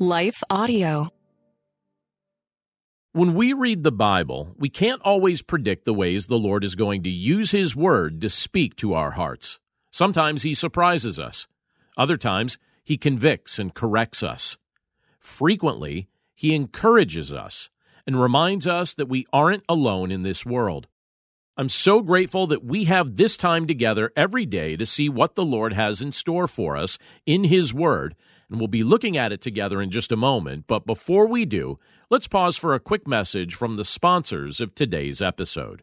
[0.00, 1.08] Life Audio.
[3.10, 7.02] When we read the Bible, we can't always predict the ways the Lord is going
[7.02, 9.58] to use His Word to speak to our hearts.
[9.90, 11.48] Sometimes He surprises us,
[11.96, 14.56] other times, He convicts and corrects us.
[15.18, 17.68] Frequently, He encourages us
[18.06, 20.86] and reminds us that we aren't alone in this world.
[21.56, 25.44] I'm so grateful that we have this time together every day to see what the
[25.44, 28.14] Lord has in store for us in His Word,
[28.50, 30.64] and we'll be looking at it together in just a moment.
[30.66, 31.78] But before we do,
[32.10, 35.82] let's pause for a quick message from the sponsors of today's episode.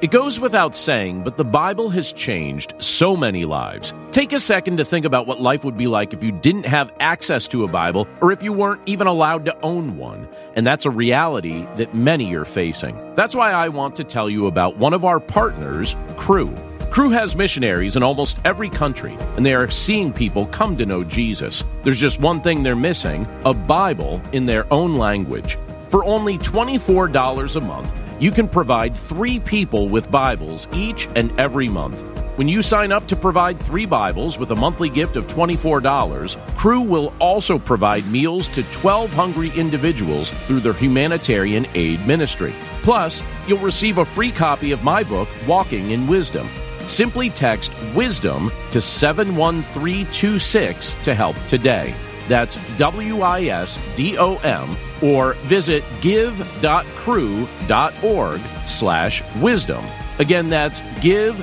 [0.00, 3.94] It goes without saying, but the Bible has changed so many lives.
[4.10, 6.92] Take a second to think about what life would be like if you didn't have
[6.98, 10.28] access to a Bible or if you weren't even allowed to own one.
[10.56, 12.96] And that's a reality that many are facing.
[13.14, 16.52] That's why I want to tell you about one of our partners, Cru.
[16.92, 21.02] Cru has missionaries in almost every country, and they are seeing people come to know
[21.02, 21.64] Jesus.
[21.82, 25.56] There's just one thing they're missing a Bible in their own language.
[25.88, 31.66] For only $24 a month, you can provide three people with Bibles each and every
[31.66, 32.02] month.
[32.36, 36.82] When you sign up to provide three Bibles with a monthly gift of $24, Cru
[36.82, 42.52] will also provide meals to 12 hungry individuals through their humanitarian aid ministry.
[42.82, 46.46] Plus, you'll receive a free copy of my book, Walking in Wisdom.
[46.88, 51.94] Simply text WISDOM to 71326 to help today.
[52.28, 59.84] That's W I S D O M or visit give.cru.org slash wisdom.
[60.18, 61.40] Again, that's give.cru.org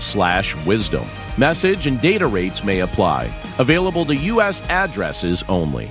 [0.00, 1.04] slash wisdom.
[1.36, 3.28] Message and data rates may apply.
[3.58, 4.62] Available to U.S.
[4.68, 5.90] addresses only.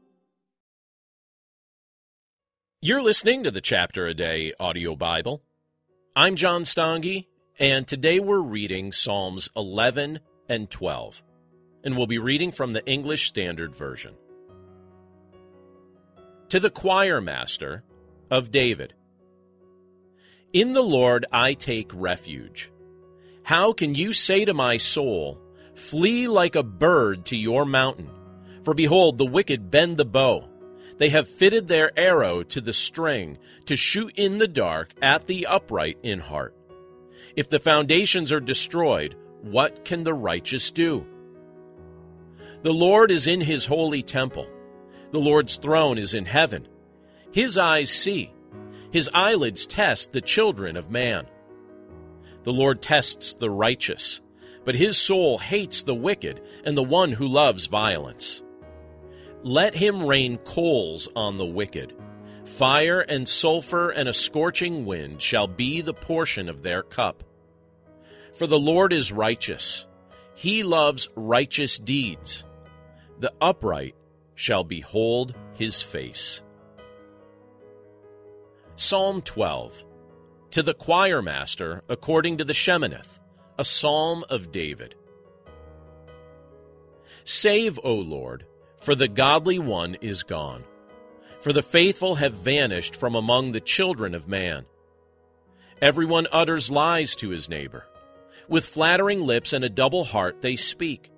[2.83, 5.43] You're listening to the Chapter a Day audio Bible.
[6.15, 7.27] I'm John Stange,
[7.59, 10.19] and today we're reading Psalms 11
[10.49, 11.21] and 12,
[11.83, 14.15] and we'll be reading from the English Standard Version.
[16.49, 17.83] To the choir master
[18.31, 18.95] of David
[20.51, 22.71] In the Lord I take refuge.
[23.43, 25.39] How can you say to my soul,
[25.75, 28.09] Flee like a bird to your mountain?
[28.63, 30.50] For behold, the wicked bend the bow
[31.01, 35.47] they have fitted their arrow to the string to shoot in the dark at the
[35.47, 36.55] upright in heart.
[37.35, 41.03] If the foundations are destroyed, what can the righteous do?
[42.61, 44.47] The Lord is in his holy temple.
[45.09, 46.67] The Lord's throne is in heaven.
[47.31, 48.31] His eyes see.
[48.91, 51.25] His eyelids test the children of man.
[52.43, 54.21] The Lord tests the righteous,
[54.65, 58.43] but his soul hates the wicked and the one who loves violence.
[59.43, 61.93] Let him rain coals on the wicked.
[62.45, 67.23] Fire and sulfur and a scorching wind shall be the portion of their cup.
[68.35, 69.87] For the Lord is righteous.
[70.35, 72.43] He loves righteous deeds.
[73.19, 73.95] The upright
[74.35, 76.43] shall behold his face.
[78.75, 79.83] Psalm 12
[80.51, 83.19] To the choir master, according to the Sheminith,
[83.57, 84.95] a psalm of David.
[87.23, 88.45] Save, O Lord
[88.81, 90.63] for the godly one is gone.
[91.39, 94.65] For the faithful have vanished from among the children of man.
[95.81, 97.87] Everyone utters lies to his neighbor.
[98.47, 101.11] With flattering lips and a double heart they speak.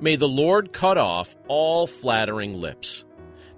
[0.00, 3.04] May the Lord cut off all flattering lips,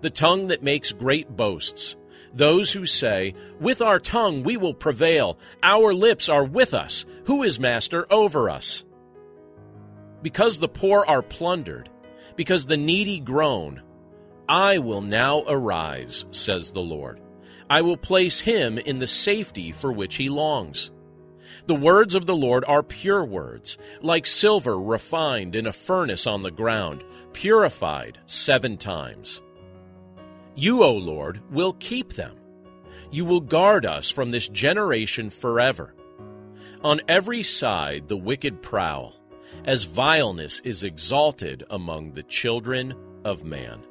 [0.00, 1.96] the tongue that makes great boasts,
[2.34, 7.42] those who say, With our tongue we will prevail, our lips are with us, who
[7.42, 8.84] is master over us?
[10.22, 11.88] Because the poor are plundered,
[12.38, 13.82] because the needy groan.
[14.48, 17.20] I will now arise, says the Lord.
[17.68, 20.92] I will place him in the safety for which he longs.
[21.66, 26.44] The words of the Lord are pure words, like silver refined in a furnace on
[26.44, 27.02] the ground,
[27.32, 29.42] purified seven times.
[30.54, 32.36] You, O Lord, will keep them.
[33.10, 35.92] You will guard us from this generation forever.
[36.84, 39.17] On every side the wicked prowl
[39.64, 43.82] as vileness is exalted among the children of man.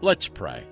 [0.00, 0.66] Let's pray.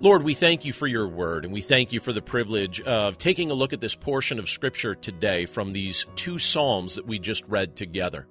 [0.00, 3.18] Lord, we thank you for your word, and we thank you for the privilege of
[3.18, 7.18] taking a look at this portion of Scripture today from these two Psalms that we
[7.18, 8.28] just read together.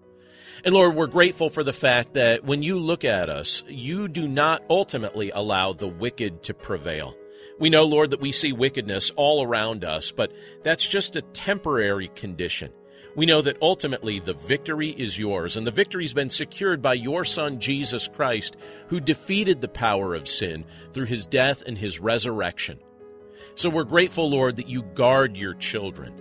[0.63, 4.27] And Lord, we're grateful for the fact that when you look at us, you do
[4.27, 7.15] not ultimately allow the wicked to prevail.
[7.59, 10.31] We know, Lord, that we see wickedness all around us, but
[10.63, 12.71] that's just a temporary condition.
[13.15, 17.25] We know that ultimately the victory is yours, and the victory's been secured by your
[17.25, 18.57] Son, Jesus Christ,
[18.89, 22.77] who defeated the power of sin through his death and his resurrection.
[23.55, 26.13] So we're grateful, Lord, that you guard your children.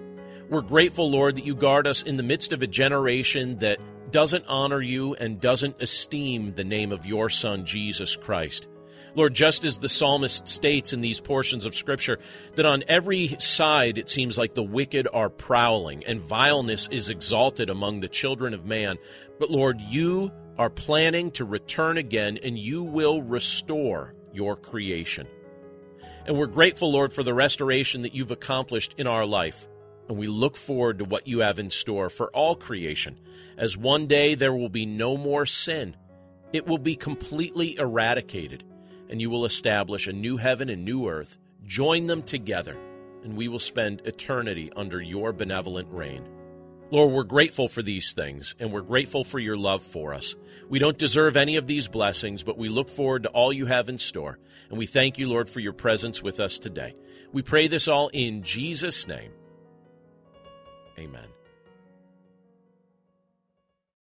[0.49, 3.79] We're grateful, Lord, that you guard us in the midst of a generation that
[4.11, 8.69] doesn't honor you and doesn't esteem the name of your Son, Jesus Christ.
[9.17, 12.19] Lord, just as the psalmist states in these portions of Scripture,
[12.55, 17.71] that on every side it seems like the wicked are prowling and vileness is exalted
[17.71, 18.99] among the children of man.
[19.41, 25.27] But Lord, you are planning to return again and you will restore your creation.
[26.27, 29.67] And we're grateful, Lord, for the restoration that you've accomplished in our life.
[30.11, 33.19] And we look forward to what you have in store for all creation,
[33.57, 35.97] as one day there will be no more sin.
[36.53, 38.63] It will be completely eradicated
[39.11, 41.39] and you will establish a new heaven and new earth.
[41.65, 42.77] Join them together,
[43.23, 46.27] and we will spend eternity under your benevolent reign.
[46.91, 50.37] Lord, we're grateful for these things, and we're grateful for your love for us.
[50.69, 53.89] We don't deserve any of these blessings, but we look forward to all you have
[53.89, 54.39] in store.
[54.69, 56.95] And we thank you, Lord, for your presence with us today.
[57.33, 59.33] We pray this all in Jesus' name.
[60.99, 61.27] Amen.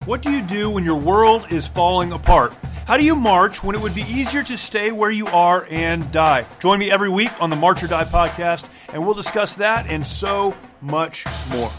[0.04, 2.52] What do you do when your world is falling apart?
[2.86, 6.12] How do you march when it would be easier to stay where you are and
[6.12, 6.46] die?
[6.60, 10.06] Join me every week on the March or Die podcast, and we'll discuss that and
[10.06, 11.72] so much more.